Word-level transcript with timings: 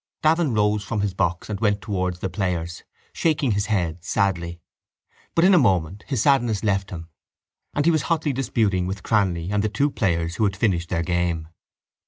Davin 0.23 0.55
rose 0.55 0.83
from 0.83 1.01
his 1.01 1.13
box 1.13 1.47
and 1.47 1.59
went 1.59 1.79
towards 1.79 2.21
the 2.21 2.27
players, 2.31 2.81
shaking 3.13 3.51
his 3.51 3.67
head 3.67 4.03
sadly. 4.03 4.59
But 5.35 5.45
in 5.45 5.53
a 5.53 5.59
moment 5.59 6.05
his 6.07 6.23
sadness 6.23 6.63
left 6.63 6.89
him 6.89 7.07
and 7.75 7.85
he 7.85 7.91
was 7.91 8.01
hotly 8.09 8.33
disputing 8.33 8.87
with 8.87 9.03
Cranly 9.03 9.51
and 9.51 9.63
the 9.63 9.69
two 9.69 9.91
players 9.91 10.37
who 10.37 10.43
had 10.45 10.57
finished 10.57 10.89
their 10.89 11.03
game. 11.03 11.49